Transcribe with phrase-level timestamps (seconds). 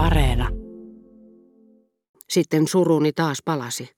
[0.00, 0.48] Areena.
[2.28, 3.88] Sitten suruni taas palasi.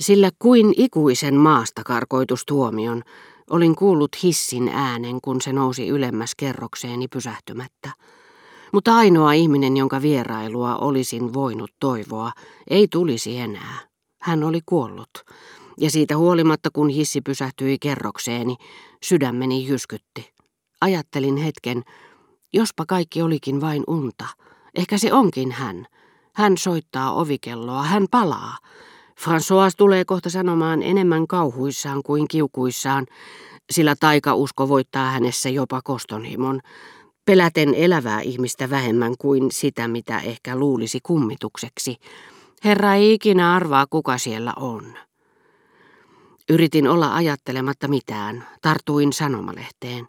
[0.00, 3.02] Sillä kuin ikuisen maasta karkoitustuomion
[3.50, 7.90] olin kuullut hissin äänen, kun se nousi ylemmäs kerrokseeni pysähtymättä.
[8.72, 12.32] Mutta ainoa ihminen, jonka vierailua olisin voinut toivoa,
[12.70, 13.78] ei tulisi enää.
[14.22, 15.10] Hän oli kuollut.
[15.80, 18.56] Ja siitä huolimatta, kun hissi pysähtyi kerrokseeni,
[19.02, 20.32] sydämeni jyskytti.
[20.80, 21.82] Ajattelin hetken,
[22.52, 24.24] jospa kaikki olikin vain unta.
[24.74, 25.86] Ehkä se onkin hän.
[26.34, 28.56] Hän soittaa ovikelloa, hän palaa.
[29.20, 33.06] François tulee kohta sanomaan enemmän kauhuissaan kuin kiukuissaan,
[33.70, 36.60] sillä taikausko voittaa hänessä jopa kostonhimon,
[37.24, 41.96] peläten elävää ihmistä vähemmän kuin sitä, mitä ehkä luulisi kummitukseksi.
[42.64, 44.98] Herra ei ikinä arvaa, kuka siellä on.
[46.48, 50.08] Yritin olla ajattelematta mitään, tartuin sanomalehteen.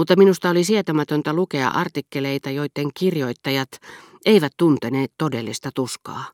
[0.00, 3.68] Mutta minusta oli sietämätöntä lukea artikkeleita, joiden kirjoittajat
[4.26, 6.24] eivät tunteneet todellista tuskaa.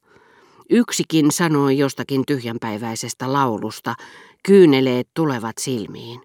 [0.70, 3.94] Yksikin sanoi jostakin tyhjänpäiväisestä laulusta,
[4.42, 6.20] kyyneleet tulevat silmiin.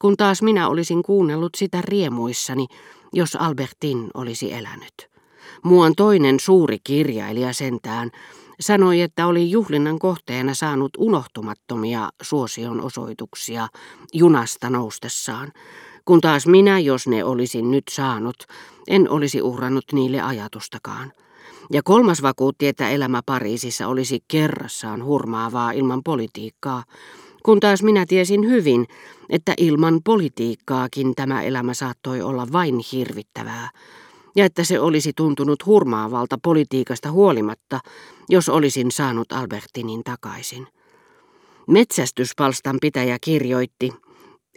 [0.00, 2.66] Kun taas minä olisin kuunnellut sitä riemuissani,
[3.12, 4.94] jos Albertin olisi elänyt.
[5.62, 8.10] Muun toinen suuri kirjailija sentään
[8.60, 13.68] sanoi, että oli juhlinnan kohteena saanut unohtumattomia suosion osoituksia
[14.12, 15.52] junasta noustessaan,
[16.06, 18.36] kun taas minä, jos ne olisin nyt saanut,
[18.88, 21.12] en olisi uhrannut niille ajatustakaan.
[21.72, 26.84] Ja kolmas vakuutti, että elämä Pariisissa olisi kerrassaan hurmaavaa ilman politiikkaa,
[27.42, 28.86] kun taas minä tiesin hyvin,
[29.30, 33.70] että ilman politiikkaakin tämä elämä saattoi olla vain hirvittävää,
[34.36, 37.80] ja että se olisi tuntunut hurmaavalta politiikasta huolimatta,
[38.28, 40.66] jos olisin saanut Albertinin takaisin.
[41.66, 43.92] Metsästyspalstan pitäjä kirjoitti,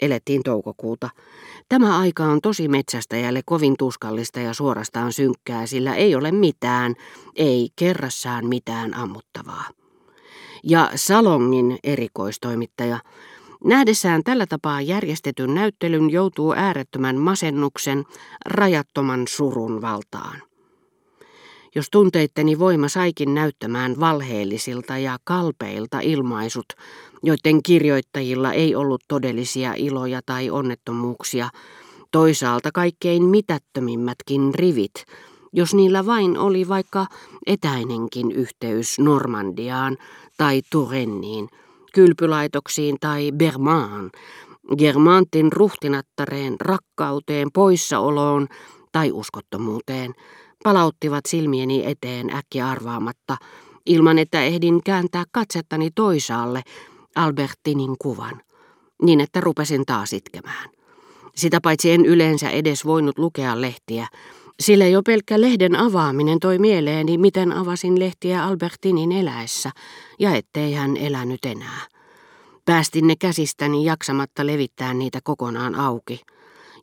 [0.02, 1.10] elettiin toukokuuta,
[1.70, 6.96] Tämä aika on tosi metsästäjälle kovin tuskallista ja suorastaan synkkää, sillä ei ole mitään,
[7.36, 9.66] ei kerrassaan mitään ammuttavaa.
[10.64, 13.00] Ja Salongin erikoistoimittaja,
[13.64, 18.06] nähdessään tällä tapaa järjestetyn näyttelyn, joutuu äärettömän masennuksen,
[18.46, 20.42] rajattoman surun valtaan.
[21.76, 26.66] Jos tunteitteni voima saikin näyttämään valheellisilta ja kalpeilta ilmaisut,
[27.24, 31.50] joiden kirjoittajilla ei ollut todellisia iloja tai onnettomuuksia,
[32.12, 35.06] toisaalta kaikkein mitättömimmätkin rivit,
[35.54, 37.06] jos niillä vain oli vaikka
[37.48, 39.98] etäinenkin yhteys Normandiaan
[40.38, 41.50] tai Turenniin,
[41.94, 44.12] kylpylaitoksiin tai Bermaan,
[44.78, 48.48] Germantin ruhtinattareen, rakkauteen, poissaoloon
[48.92, 50.14] tai uskottomuuteen,
[50.64, 53.38] palauttivat silmieni eteen äkkiä arvaamatta,
[53.86, 56.62] ilman että ehdin kääntää katsettani toisaalle
[57.16, 58.42] Albertinin kuvan,
[59.02, 60.70] niin että rupesin taas itkemään.
[61.36, 64.08] Sitä paitsi en yleensä edes voinut lukea lehtiä,
[64.60, 69.72] sillä jo pelkkä lehden avaaminen toi mieleeni, miten avasin lehtiä Albertinin eläessä,
[70.20, 71.82] ja ettei hän elänyt enää.
[72.66, 76.22] Päästin ne käsistäni jaksamatta levittää niitä kokonaan auki.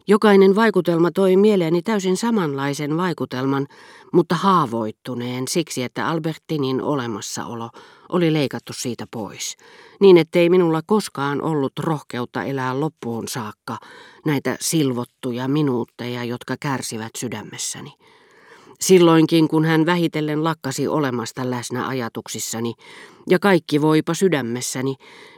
[0.08, 3.66] Jokainen vaikutelma toi mieleeni täysin samanlaisen vaikutelman,
[4.12, 7.70] mutta haavoittuneen siksi, että Albertinin olemassaolo
[8.08, 9.56] oli leikattu siitä pois,
[10.00, 13.78] niin ettei minulla koskaan ollut rohkeutta elää loppuun saakka
[14.26, 17.92] näitä silvottuja minuutteja, jotka kärsivät sydämessäni.
[18.80, 22.74] Silloinkin, kun hän vähitellen lakkasi olemasta läsnä ajatuksissani,
[23.28, 24.94] ja kaikki voipa sydämessäni,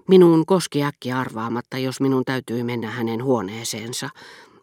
[0.09, 4.09] minun koski äkki arvaamatta, jos minun täytyi mennä hänen huoneeseensa,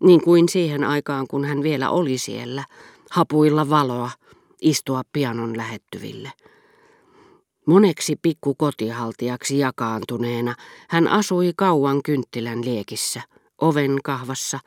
[0.03, 2.63] niin kuin siihen aikaan, kun hän vielä oli siellä,
[3.11, 4.11] hapuilla valoa,
[4.61, 6.31] istua pianon lähettyville.
[7.66, 10.56] Moneksi pikku kotihaltijaksi jakaantuneena
[10.89, 13.22] hän asui kauan kynttilän liekissä,
[13.61, 14.59] oven kahvassa,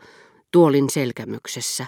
[0.51, 1.87] tuolin selkämyksessä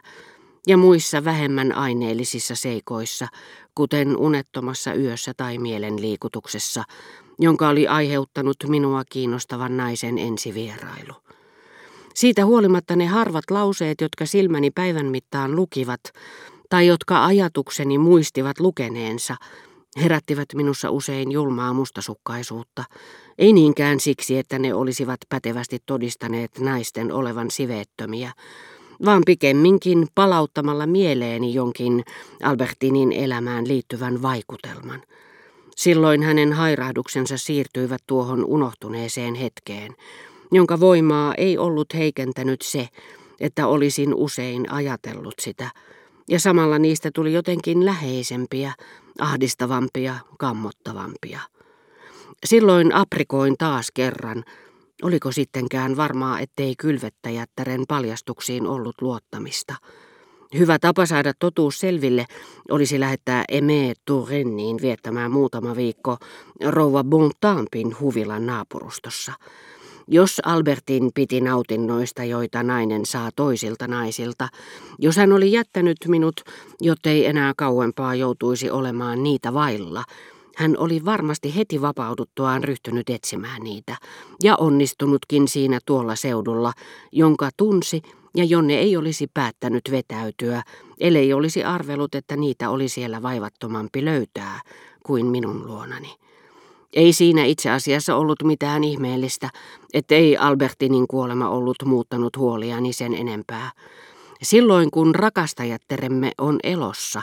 [0.66, 3.28] ja muissa vähemmän aineellisissa seikoissa,
[3.74, 6.84] kuten unettomassa yössä tai mielenliikutuksessa,
[7.38, 11.14] jonka oli aiheuttanut minua kiinnostavan naisen ensivierailu.
[12.15, 16.00] Siitä huolimatta ne harvat lauseet, jotka silmäni päivän mittaan lukivat,
[16.71, 19.37] tai jotka ajatukseni muistivat lukeneensa,
[20.02, 22.84] herättivät minussa usein julmaa mustasukkaisuutta,
[23.38, 28.32] ei niinkään siksi, että ne olisivat pätevästi todistaneet naisten olevan siveettömiä,
[29.05, 32.05] vaan pikemminkin palauttamalla mieleeni jonkin
[32.43, 35.02] Albertinin elämään liittyvän vaikutelman.
[35.76, 39.94] Silloin hänen hairahduksensa siirtyivät tuohon unohtuneeseen hetkeen,
[40.52, 42.88] jonka voimaa ei ollut heikentänyt se,
[43.41, 45.70] että olisin usein ajatellut sitä,
[46.29, 48.73] ja samalla niistä tuli jotenkin läheisempiä,
[49.19, 51.41] ahdistavampia, kammottavampia.
[52.47, 54.44] Silloin aprikoin taas kerran,
[55.02, 59.75] oliko sittenkään varmaa, ettei kylvettäjättären paljastuksiin ollut luottamista.
[60.58, 62.26] Hyvä tapa saada totuus selville
[62.70, 66.17] olisi lähettää Eme Tourenniin viettämään muutama viikko
[66.67, 69.32] rouva Bontampin huvilan naapurustossa.
[70.12, 74.48] Jos Albertin piti nautinnoista, joita nainen saa toisilta naisilta,
[74.98, 76.40] jos hän oli jättänyt minut,
[76.80, 80.04] jottei enää kauempaa joutuisi olemaan niitä vailla,
[80.56, 83.96] hän oli varmasti heti vapauduttuaan ryhtynyt etsimään niitä,
[84.42, 86.72] ja onnistunutkin siinä tuolla seudulla,
[87.12, 88.02] jonka tunsi
[88.36, 90.62] ja jonne ei olisi päättänyt vetäytyä,
[91.00, 94.60] ellei olisi arvelut, että niitä oli siellä vaivattomampi löytää
[95.06, 96.16] kuin minun luonani.
[96.92, 99.48] Ei siinä itse asiassa ollut mitään ihmeellistä,
[99.94, 103.70] ettei Albertinin kuolema ollut muuttanut huoliani sen enempää.
[104.42, 107.22] Silloin kun rakastajatteremme on elossa,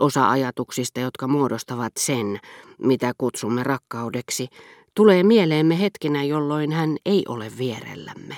[0.00, 2.40] osa ajatuksista, jotka muodostavat sen,
[2.78, 4.48] mitä kutsumme rakkaudeksi,
[4.94, 8.36] tulee mieleemme hetkinä, jolloin hän ei ole vierellämme.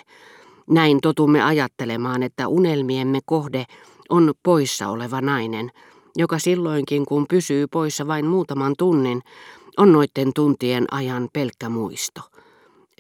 [0.71, 3.65] Näin totumme ajattelemaan, että unelmiemme kohde
[4.09, 5.71] on poissa oleva nainen,
[6.17, 9.23] joka silloinkin kun pysyy poissa vain muutaman tunnin,
[9.79, 12.21] on noitten tuntien ajan pelkkä muisto.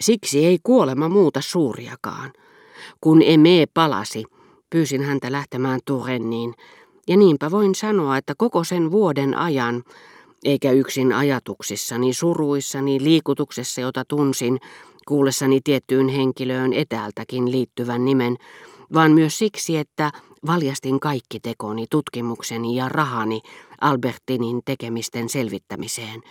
[0.00, 2.32] Siksi ei kuolema muuta suuriakaan.
[3.00, 4.24] Kun Eme palasi,
[4.70, 6.54] pyysin häntä lähtemään Turenniin,
[7.08, 9.82] ja niinpä voin sanoa, että koko sen vuoden ajan,
[10.44, 14.58] eikä yksin ajatuksissani, suruissani, liikutuksessa, jota tunsin,
[15.08, 18.36] kuullessani tiettyyn henkilöön etäältäkin liittyvän nimen,
[18.94, 20.12] vaan myös siksi, että
[20.46, 23.40] valjastin kaikki tekoni, tutkimukseni ja rahani
[23.80, 26.22] Albertinin tekemisten selvittämiseen.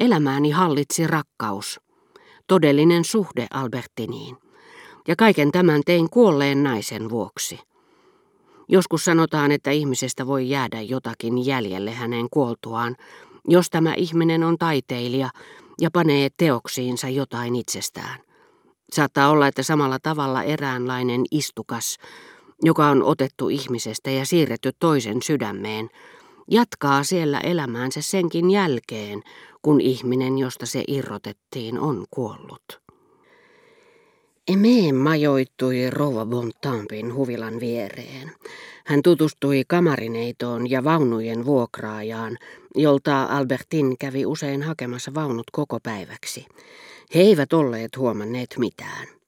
[0.00, 1.80] Elämääni hallitsi rakkaus,
[2.46, 4.36] todellinen suhde Albertiniin,
[5.08, 7.58] ja kaiken tämän tein kuolleen naisen vuoksi.
[8.68, 12.96] Joskus sanotaan, että ihmisestä voi jäädä jotakin jäljelle hänen kuoltuaan,
[13.48, 15.30] jos tämä ihminen on taiteilija
[15.80, 18.20] ja panee teoksiinsa jotain itsestään.
[18.92, 21.96] Saattaa olla, että samalla tavalla eräänlainen istukas,
[22.62, 25.88] joka on otettu ihmisestä ja siirretty toisen sydämeen,
[26.50, 29.22] jatkaa siellä elämäänsä senkin jälkeen,
[29.62, 32.82] kun ihminen, josta se irrotettiin, on kuollut.
[34.48, 38.32] Eme majoittui Rova Bontampin huvilan viereen.
[38.86, 42.38] Hän tutustui kamarineitoon ja vaunujen vuokraajaan,
[42.74, 46.46] jolta Albertin kävi usein hakemassa vaunut koko päiväksi.
[47.14, 49.21] He eivät olleet huomanneet mitään.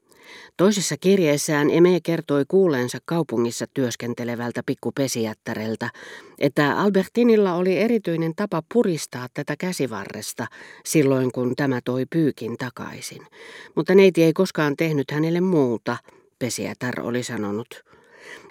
[0.56, 5.90] Toisessa kirjeessään Eme kertoi kuuleensa kaupungissa työskentelevältä pikkupesijättäreltä,
[6.38, 10.46] että Albertinilla oli erityinen tapa puristaa tätä käsivarresta
[10.84, 13.22] silloin, kun tämä toi pyykin takaisin.
[13.74, 15.96] Mutta neiti ei koskaan tehnyt hänelle muuta,
[16.38, 17.84] pesijätär oli sanonut.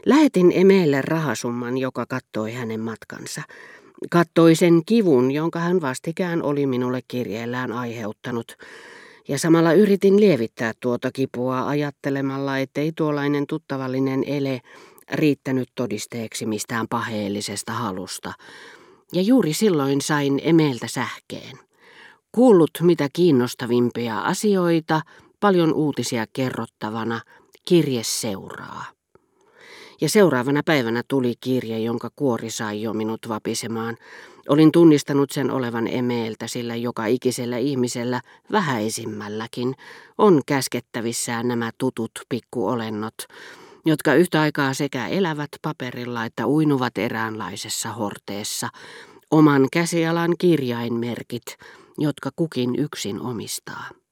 [0.05, 3.41] Lähetin Emeelle rahasumman, joka kattoi hänen matkansa.
[4.09, 8.57] Kattoi sen kivun, jonka hän vastikään oli minulle kirjeellään aiheuttanut.
[9.27, 14.61] Ja samalla yritin lievittää tuota kipua ajattelemalla, ettei tuollainen tuttavallinen ele
[15.11, 18.33] riittänyt todisteeksi mistään paheellisesta halusta.
[19.13, 21.59] Ja juuri silloin sain Emeeltä sähkeen.
[22.31, 25.01] Kuullut mitä kiinnostavimpia asioita,
[25.39, 27.21] paljon uutisia kerrottavana,
[27.67, 28.85] kirje seuraa.
[30.03, 33.97] Ja seuraavana päivänä tuli kirje, jonka kuori sai jo minut vapisemaan.
[34.49, 38.21] Olin tunnistanut sen olevan emeeltä, sillä joka ikisellä ihmisellä,
[38.51, 39.75] vähäisimmälläkin,
[40.17, 43.13] on käskettävissään nämä tutut pikkuolennot,
[43.85, 48.69] jotka yhtä aikaa sekä elävät paperilla että uinuvat eräänlaisessa horteessa,
[49.31, 51.57] oman käsialan kirjainmerkit,
[51.97, 54.02] jotka kukin yksin omistaa.